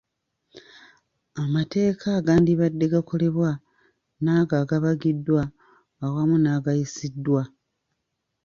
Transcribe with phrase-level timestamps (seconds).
[1.43, 3.51] Amateeka agandibadde gakolebwa
[4.23, 5.43] n'ago agabagiddwa
[6.05, 7.43] awamu n'agayisiddwa